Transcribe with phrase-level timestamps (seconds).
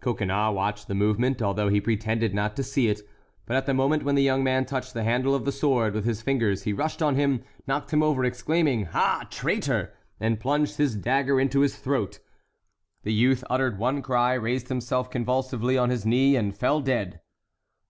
[0.00, 3.02] Coconnas watched the movement, although he pretended not to see it;
[3.44, 6.06] but at the moment when the young man touched the handle of the sword with
[6.06, 10.96] his fingers he rushed on him, knocked him over, exclaiming, "Ah, traitor!" and plunged his
[10.96, 12.18] dagger into his throat.
[13.02, 17.20] The youth uttered one cry, raised himself convulsively on his knee, and fell dead.